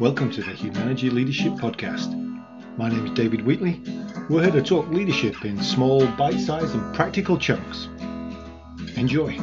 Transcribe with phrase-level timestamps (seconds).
[0.00, 2.08] Welcome to the Humanity Leadership Podcast.
[2.78, 3.82] My name is David Wheatley.
[4.30, 7.84] We're here to talk leadership in small, bite sized, and practical chunks.
[8.96, 9.36] Enjoy.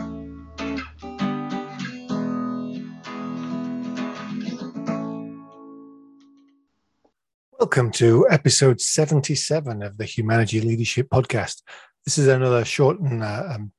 [7.59, 11.61] Welcome to episode 77 of the Humanity Leadership Podcast.
[12.03, 13.71] This is another short and uh, um,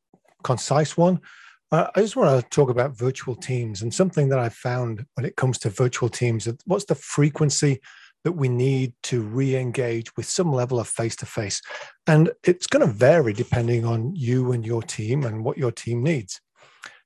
[0.45, 1.22] concise one
[1.71, 5.27] Uh, I just want to talk about virtual teams and something that I've found when
[5.27, 6.48] it comes to virtual teams.
[6.64, 7.80] What's the frequency
[8.25, 11.61] that we need to re engage with some level of face to face?
[12.07, 16.03] And it's going to vary depending on you and your team and what your team
[16.03, 16.40] needs.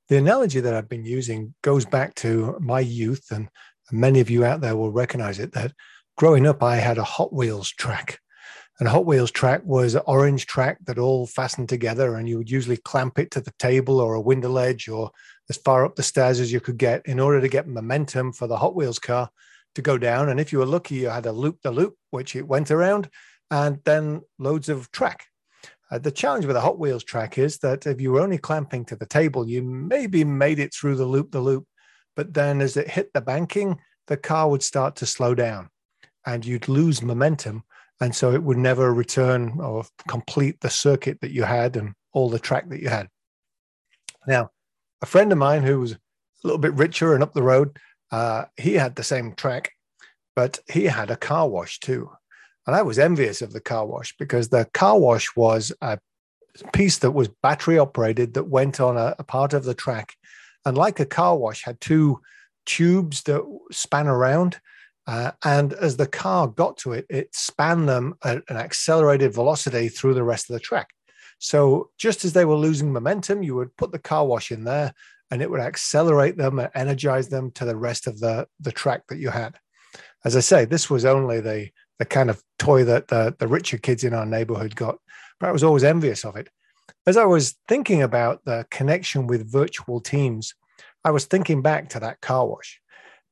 [0.09, 3.49] The analogy that I've been using goes back to my youth, and
[3.91, 5.73] many of you out there will recognize it that
[6.17, 8.21] growing up, I had a Hot Wheels track.
[8.83, 12.51] And Hot Wheels track was an orange track that all fastened together, and you would
[12.51, 15.13] usually clamp it to the table or a window ledge or
[15.49, 18.49] as far up the stairs as you could get in order to get momentum for
[18.49, 19.31] the Hot Wheels car
[19.77, 20.31] to go down.
[20.31, 23.09] And if you were lucky, you had a loop the loop, which it went around,
[23.53, 25.27] and then loads of track.
[25.89, 28.85] Uh, the challenge with a Hot Wheels track is that if you were only clamping
[28.87, 31.69] to the table, you maybe made it through the loop the loop,
[32.17, 35.69] but then as it hit the banking, the car would start to slow down
[36.27, 37.63] and you'd lose momentum
[38.03, 42.29] and so it would never return or complete the circuit that you had and all
[42.29, 43.07] the track that you had.
[44.27, 44.51] Now,
[45.03, 45.99] a friend of mine who was a
[46.43, 47.79] little bit richer and up the road,
[48.11, 49.71] uh, he had the same track,
[50.35, 52.11] but he had a car wash too.
[52.67, 56.01] And I was envious of the car wash because the car wash was a
[56.73, 60.17] piece that was battery operated that went on a, a part of the track.
[60.67, 62.21] And like a car wash, had two
[62.67, 64.61] tubes that span around
[65.07, 69.89] uh, and as the car got to it, it spanned them at an accelerated velocity
[69.89, 70.89] through the rest of the track.
[71.39, 74.95] So just as they were losing momentum, you would put the car wash in there
[75.31, 79.03] and it would accelerate them and energize them to the rest of the, the track
[79.09, 79.57] that you had.
[80.25, 83.79] As I say, this was only the, the kind of toy that the, the richer
[83.79, 84.99] kids in our neighborhood got,
[85.41, 86.49] but I was always envious of it.
[87.07, 90.55] As I was thinking about the connection with virtual teams,
[91.05, 92.81] I was thinking back to that car wash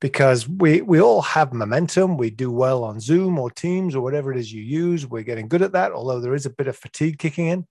[0.00, 2.16] because we we all have momentum.
[2.16, 5.06] We do well on Zoom or Teams or whatever it is you use.
[5.06, 7.66] We're getting good at that, although there is a bit of fatigue kicking in.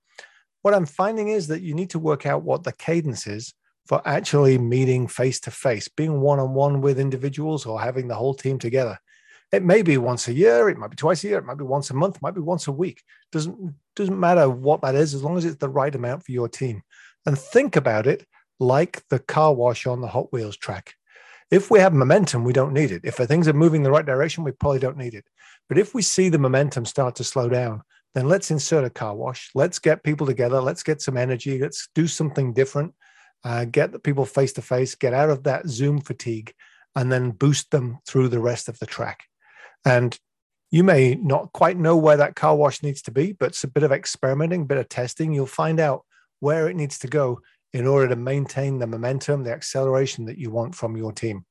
[0.62, 3.54] What I'm finding is that you need to work out what the cadence is
[3.88, 8.16] for actually meeting face to face, being one on one with individuals or having the
[8.16, 9.00] whole team together.
[9.52, 11.64] It may be once a year, it might be twice a year, it might be
[11.64, 13.02] once a month, might be once a week.
[13.32, 16.48] Doesn't doesn't matter what that is as long as it's the right amount for your
[16.48, 16.84] team.
[17.26, 18.28] And think about it
[18.60, 20.94] like the car wash on the Hot Wheels track
[21.52, 23.02] if we have momentum, we don't need it.
[23.04, 25.26] If things are moving the right direction, we probably don't need it.
[25.68, 27.82] But if we see the momentum start to slow down,
[28.16, 29.52] then let's insert a car wash.
[29.54, 30.62] Let's get people together.
[30.62, 31.60] Let's get some energy.
[31.60, 32.94] Let's do something different.
[33.44, 36.54] Uh, get the people face to face, get out of that Zoom fatigue,
[36.96, 39.24] and then boost them through the rest of the track.
[39.86, 40.18] And
[40.72, 43.68] you may not quite know where that car wash needs to be, but it's a
[43.68, 45.34] bit of experimenting, a bit of testing.
[45.34, 46.06] You'll find out
[46.40, 47.40] where it needs to go
[47.74, 51.46] in order to maintain the momentum, the acceleration that you want from your team.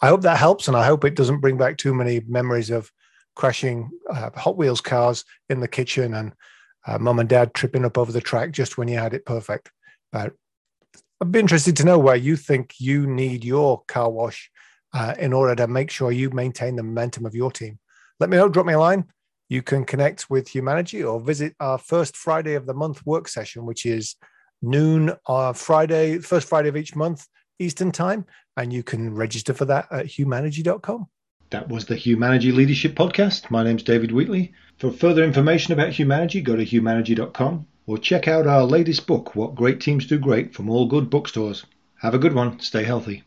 [0.00, 2.90] I hope that helps, and I hope it doesn't bring back too many memories of
[3.34, 6.32] crashing uh, Hot Wheels cars in the kitchen and
[6.86, 9.70] uh, mom and dad tripping up over the track just when you had it perfect.
[10.12, 10.32] But
[11.20, 14.50] I'd be interested to know where you think you need your car wash
[14.92, 17.78] uh, in order to make sure you maintain the momentum of your team.
[18.20, 19.04] Let me know, drop me a line.
[19.48, 23.66] You can connect with Humanity or visit our first Friday of the month work session,
[23.66, 24.16] which is
[24.62, 27.26] noon on Friday, first Friday of each month,
[27.58, 28.24] Eastern Time.
[28.56, 31.06] And you can register for that at humanity.com.
[31.50, 33.50] That was the Humanity Leadership Podcast.
[33.50, 34.52] My name's David Wheatley.
[34.78, 39.54] For further information about Humanity, go to humanity.com or check out our latest book, What
[39.54, 41.64] Great Teams Do Great, from all good bookstores.
[41.96, 42.60] Have a good one.
[42.60, 43.22] Stay healthy.